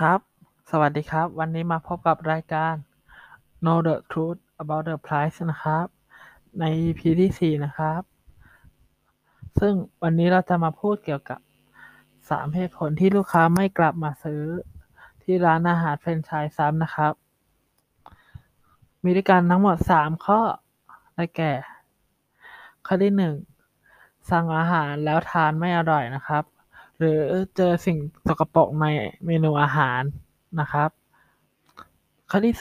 [0.00, 0.20] ครับ
[0.70, 2.74] สวัสดีครับ วันนี้มาพบกับรายการ
[3.64, 5.86] Know the Truth About the Price นะครับ
[6.60, 8.02] ใน EP ที่ 4 นะครับ
[9.60, 11.40] ซึ่งวันนี้เราจะมาพูดเกี่ยวกับ
[11.98, 14.42] 3 เหตุผลที่ลูกค้าไม่กลับมาซื้อ
[15.22, 17.12] ที่ร้านอาหารแฟรนไชส์ซ้ำนะครับ
[19.02, 20.40] มีด้วยกันทั้งหมด 3 ข้อ
[21.14, 21.52] ได้แก่
[22.86, 23.12] ข้อที่
[23.76, 26.44] 1 สั่งอาหารแล้วทานไม่อร่อยนะครับ
[27.02, 27.22] หรือ
[27.56, 27.98] เจอสิ่ง
[28.28, 28.86] สกปรกใน
[29.26, 30.02] เมนูอาหาร
[30.60, 30.90] นะครับ
[32.30, 32.56] ข้อที่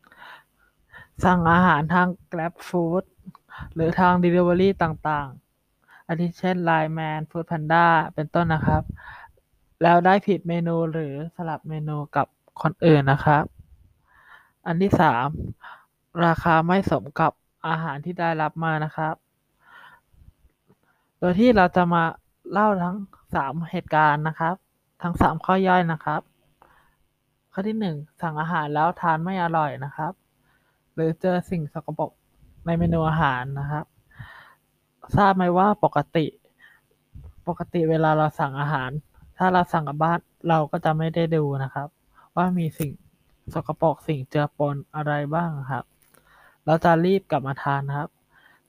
[0.00, 3.04] 2 สั่งอาหารทาง Grab Food
[3.74, 8.82] หรือทาง Delivery ต่างๆ อาทิเช่น Line Man Foodpanda เป็นต้นนะครับ
[9.82, 12.26] แล้วได้ผิดเมนูหรือสลับเมนูกับ
[12.62, 13.44] คนอื่นนะครับ
[14.66, 14.92] อันที่
[15.58, 17.32] 3 ราคาไม่สมกับ
[17.68, 19.14] อาหารที่ได้รับมานะครับ
[21.18, 22.04] โดยที่เราจะมา
[22.54, 22.96] เล่าทั้ง
[23.34, 24.54] 3เหตุการณ์นะครับ
[25.02, 26.20] ทั้ง3ข้อย่อยนะครับ
[27.52, 30.12] ข้อที่1สั่งอาหารแล้วทานไม่อร่อยนะครับ
[30.94, 32.10] หรือเจอสิ่งสกปรก
[32.66, 33.84] ในเมนูอาหารนะครับ
[35.16, 36.26] ทราบไหมว่าปกติ
[37.48, 38.90] ปกติเวลาเราสั่งอาหาร
[39.38, 40.18] ถ้าเราสั่งกับบ้าน
[40.48, 41.88] เราก็จะไม่ได้ดูนะครับ
[42.36, 42.92] ว่ามีสิ่ง
[43.54, 45.84] สกปรกสิ่งเจือปนอะไรบ้างครับ
[46.66, 48.10] เราจะรีบกลับมาทานนะครับ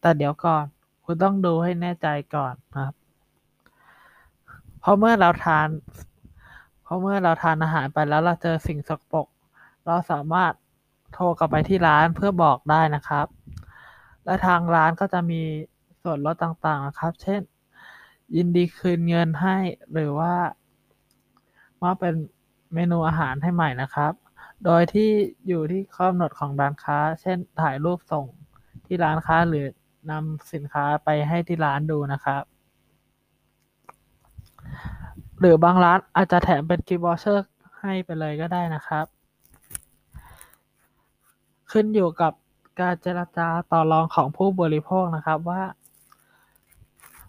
[0.02, 0.66] แต่เดี๋ยวก่อน
[1.06, 2.96] คุณต้องดูให้แน่ใจก่อนนะครับ
[4.86, 5.68] เพราะเมื่อเราทาน
[6.84, 9.28] เพราะเมื่อเราทานอาหารไปแล้วเราเจอสิ่งสกปรก
[9.86, 10.54] เราสามารถ
[11.14, 13.28] โทรกลับไปที่ร้านเพื่อบอกได้นะครับ
[14.26, 15.42] และทางร้านก็จะมี
[16.04, 17.42] ส่วนลดต่างๆนะครับ เช่น
[18.36, 19.58] ยินดีคืนเงินให้
[19.94, 20.34] หรือว่า
[21.82, 22.16] มอบเป็น
[22.74, 24.14] เมนูอาหารให้ใหม่นะครับ
[24.66, 25.10] โดยที่
[25.48, 28.26] อยู่ที่ข้อกำหนดของร้านค้า เช่น ถ่ายรูปส่ง
[28.86, 29.66] ที่ร้านค้าหรือ
[30.12, 32.44] นำสินค้าไปให้ที่ร้านดูนะครับ
[35.46, 37.40] รือบางร้านอาจจะแถมเป็น Gift Voucher
[37.80, 39.06] ให้ไปเลยก็ได้นะครับ
[41.72, 42.34] ขึ้นอยู่กับ
[42.80, 45.64] การเจรจาต่อรองของผู้บริโภคนะครับว่า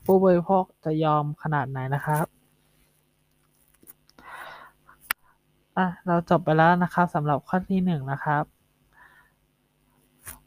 [0.05, 2.27] ผู้บริโภคจะยอมขนาดไหนนะครับ
[5.77, 8.45] อะเราจบไปแล้วนะครับสำหรับข้อที่1นะครับ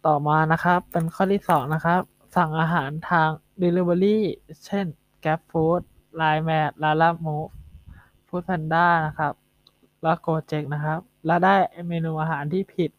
[0.05, 2.01] ต่อมานะครับเป็นข้อที่2นะครับ
[2.35, 3.29] สั่งอาหารทาง
[3.61, 4.17] Delivery
[4.65, 4.85] เช่น
[5.23, 5.81] Grab Food
[6.19, 7.49] Line Man Lalamove
[8.29, 9.33] Foodpanda นะครับ
[10.01, 11.55] แล้ว Gojek นะครับ แล้วได้
[11.87, 12.91] เมนูอาหารที่ผิด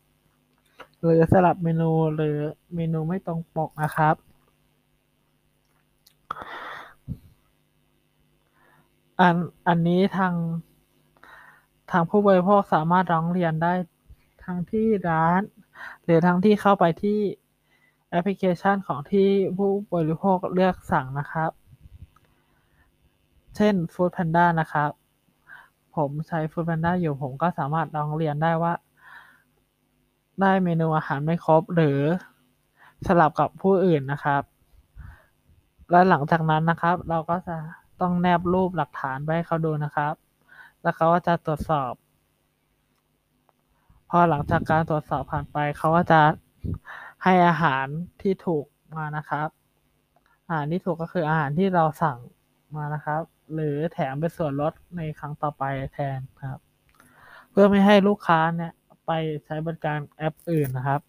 [1.02, 2.36] หรือสลับเมนูหรือ
[2.74, 4.14] เมนูไม่ตรงปกนะครับ
[9.20, 9.36] อัน
[9.68, 10.34] อันนี้ทาง
[11.90, 13.72] ทางผู้บริโภคสามารถร้องเรียนได้
[14.44, 15.40] ทั้งที่ร้าน
[16.04, 17.20] หรือทั้งที่เข้าไปที่
[18.10, 21.50] แอปพลิเคชันของที่ผู้บริโภคเลือกสั่งนะครับ
[23.56, 24.90] เช่น Foodpanda นะครับ
[25.96, 28.72] ผมใช้ Foodpanda อยู่ ผมก็สามารถร้องเรียนได้ว่า
[30.40, 32.00] ได้เมนูอาหารไม่ครบ หรือ
[33.06, 34.42] สลับกับผู้อื่นนะครับ
[35.90, 37.56] และหลังจากนั้นนะครับ เราก็จะ
[38.00, 40.14] ต้องแนบรูปหลักฐานไว้ให้เขาดูนะครับ
[40.82, 41.92] แล้วเขาก็จะตรวจสอบ
[44.10, 46.22] พอหลังจากการตรวจสอบผ่านไป เขาก็จะ
[47.24, 47.86] ให้อาหาร
[48.22, 48.64] ที่ถูก
[48.96, 49.48] มานะครับ
[50.46, 52.18] อาหารที่ถูกก็คืออาหารที่เราสั่ง
[52.76, 53.22] มานะครับ
[53.54, 56.18] หรือแถมเป็นส่วนลดในครั้งต่อไปแทน
[56.50, 56.60] ครับ
[57.50, 58.72] เพื่อไม่ให้ลูกค้าเนี่ย
[59.06, 59.10] ไป
[59.44, 61.00] ใช้บริการแอปอื่นนะครับ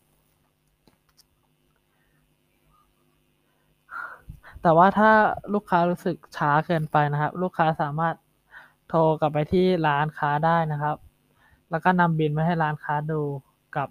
[4.61, 5.11] แต่ว่าถ้า
[5.53, 8.15] ลูกค้ารู้สึกช้าเกินไปนะครับ ลูกค้าสามารถ
[8.89, 10.95] โทรกลับไปที่ร้านค้าได้นะครับ
[11.71, 13.21] แล้วก็นำบิลมาให้ร้านค้าดู
[13.77, 13.87] กับ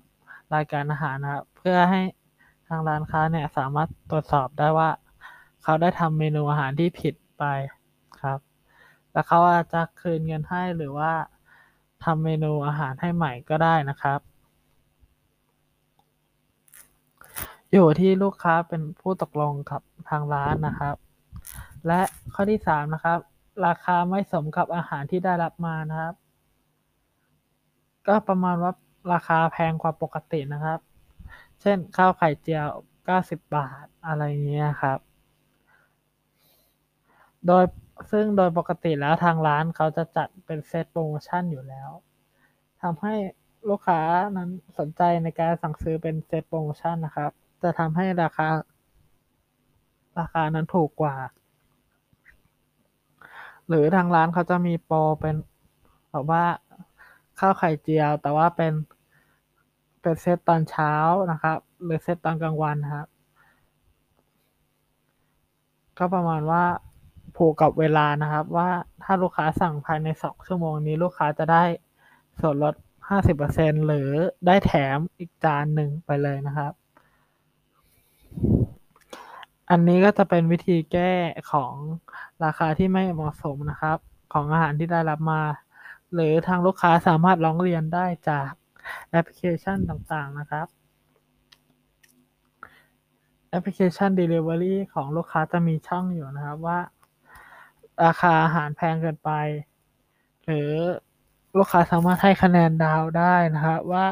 [0.54, 2.02] รายการอาหารนะครับ เพื่อให้
[2.68, 4.90] ทางร้านค้าเนี่ยสามารถตรวจสอบได้ว่า
[5.62, 7.44] เขาได้ทำเมนูอาหารที่ผิดไป
[9.12, 11.12] แล้วเขาอาจจะคืนเงินให้หรือว่า
[12.04, 14.20] ทำเมนูอาหารให้ใหม่ก็ได้นะครับ
[17.72, 20.96] อยู่ที่ลูกค้าเป็นผู้ตกลงกับทางร้านนะครับ
[21.86, 22.00] และ
[22.34, 23.18] ข้อที่3นะครับ
[23.66, 26.14] ราคาไม่สมกับอาหารที่ได้รับมานะครับ
[28.06, 28.72] ก็ประมาณว่า
[29.12, 30.80] ราคาแพงกว่าปกตินะครับ
[31.60, 32.66] เช่นข้าวไข่เจียว
[33.06, 34.98] 90 บาทอะไรเงี้ยครับ
[37.46, 37.64] โดย
[38.10, 41.90] ซึ่งโดยปกติแล้วทางร้านเขาจะจัดเป็นเซตโปรโมชันอยู่แล้ว
[42.82, 43.14] ทำให้
[43.68, 44.00] ลูกค้า
[44.36, 47.30] นั้นสนใจในการสั่งซื้อเป็นเซตโปรโมชันนะครับ
[47.62, 48.48] จะทำให้ราคา
[50.18, 51.16] ราคานั้นถูกกว่า
[53.68, 55.36] หรือทางร้านเขาจะมีโปรเป็น
[56.10, 56.44] แบบว่า
[57.38, 58.72] ข้าวไข่เจียว แต่ว่าเป็น
[60.02, 60.92] เป็นเซตตอนเช้า
[61.32, 63.08] นะครับ หรือเซตตอนกลางวันครับ
[65.98, 66.64] ก็ประมาณว่า
[67.36, 68.70] ผูกกับเวลานะครับ ว่า
[69.02, 71.64] ถ้าลูกค้าสั่งภายใน2ชั่วโมงนี้ลูกค้าจะได้
[72.40, 72.74] ส่วนลด
[73.30, 74.08] 50%หรือ
[74.46, 76.72] ได้แถมอีกจานหนึ่งไปเลยนะครับ
[79.70, 81.12] อันนี้ก็จะเป็นวิธีแก้
[81.52, 81.72] ของ
[82.44, 83.98] ราคาที่ไม่เหมาะสมนะครับ
[84.32, 85.42] ของอาหารที่ได้รับมา
[86.14, 88.50] หรือทางลูกค้าสามารถร้องเรียนได้จาก
[89.10, 90.66] แอปพลิเคชันต่างๆนะครับ
[93.50, 96.78] แอปพลิเคชัน Delivery ของลูกค้าจะมีช่องอยู่นะครับว่า
[98.04, 99.30] ราคาอาหารแพงเกินไป
[100.44, 100.70] หรือ
[101.56, 104.06] ลูกค้าสามารถให้คะแนนดาวได้นะครับ ว่า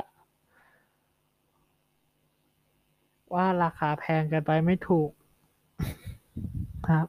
[3.34, 5.10] ว่าราคาแพงเกินไปไม่ถูก
[6.88, 7.06] ครับ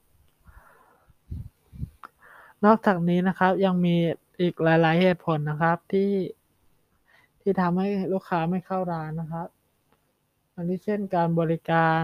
[2.66, 3.96] นอกจากนี้นะครับยังมี
[4.42, 6.12] อีกหลาย ๆ เหตุผลนะครับที่
[7.42, 9.48] ที่ทำให้ลูกค้าไม่เข้าร้านนะครับ
[10.56, 12.02] อันนี้เช่นการบริการ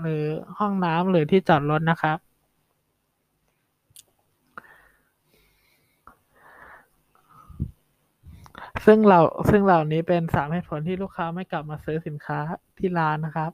[0.00, 0.24] หรือ
[0.58, 2.18] ห้องน้ำหรือที่จอดรถนะครับ
[8.90, 9.20] ซึ่งเรา
[9.50, 12.38] ซึ่งเหล่านี้เป็นสามเหตุผลที่ลูกค้าไม่กลับมาซื้อสินค้า
[12.78, 13.50] ที่ร้านนะครับ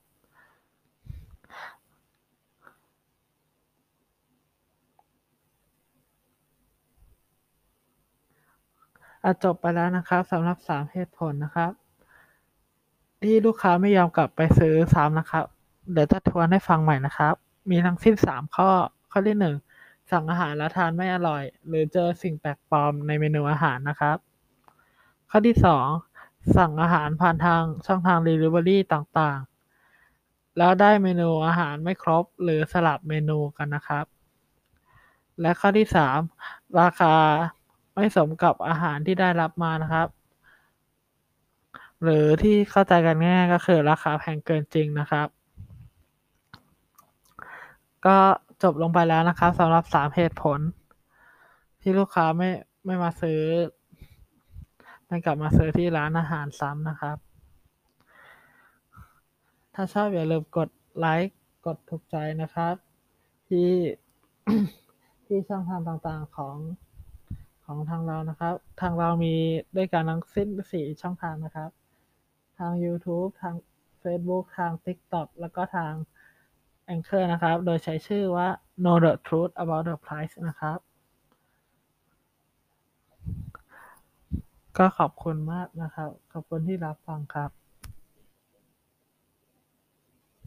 [9.24, 11.72] อจบไปแล้วนะครับสำหรับสามเหตุผลนะครับ
[13.22, 15.44] ที่ลูกค้าไม่ยอมกลับไปซื้อซ้ำนะครับ
[15.92, 17.34] เดี๋ยวจะทวนให้ฟังใหม่นะครับ
[17.70, 18.70] มีทั้งสิ้นสามข้อ
[19.10, 19.56] ข้อที่หนึ่ง
[20.10, 24.33] สั่งอาหารแล้วทานไม่อร่อย หรือเจอสิ่งแปลกปลอมในเมนูอาหารนะครับ
[25.30, 25.86] ข้อที่สอง
[26.56, 34.06] สั่งอาหารผ่านทางช่องทาง Delivery ต่างๆ แล้วได้เมนูอาหารไม่ครบ หรือสลับเมนูกันนะครับ
[35.40, 36.18] และข้อที่สาม
[36.80, 37.14] ราคา
[37.94, 40.08] ไม่สมกับอาหารที่ได้รับมานะครับ
[42.02, 45.28] หรือที่เข้าใจกันง่ายก็คือราคาแพงเกินจริงนะครับ
[48.06, 48.18] ก็
[48.62, 50.60] จบลงไปแล้วนะครับสำหรับสามเหตุผล
[51.80, 52.50] ที่ลูกค้าไม่
[52.86, 53.40] ไม่มาซื้อ
[55.06, 57.16] ไม่กลับมาซื้อที่ร้านอาหารซ้ำนะครับ
[59.74, 60.68] ถ้าชอบอย่าลืมกด
[60.98, 61.36] ไลค์
[61.66, 62.74] กดถูกใจนะครับ
[63.48, 63.70] ที่
[65.26, 66.56] ที่ช่องทางต่างๆของ
[67.64, 69.34] ของทางเรานะครับ ทางเรามี
[69.76, 71.70] ด้วยกันทั้งสิ้นสี่ช่องทางนะครับ
[72.58, 73.54] ทาง YouTube ทาง
[74.02, 75.92] Facebook ทาง TikTok แล้วก็ทาง
[76.94, 78.48] Anchor นะครับ โดยใช้ชื่อว่า
[78.82, 80.78] Know the Truth About the Price นะครับ
[84.78, 87.63] ก็ขอบคุณมากนะครับ ขอบคุณที่รับฟังครับ